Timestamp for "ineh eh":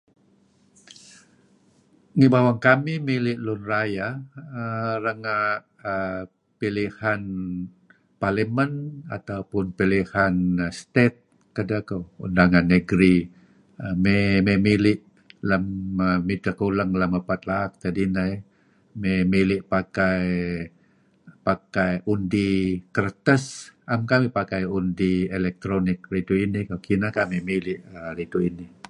18.05-18.39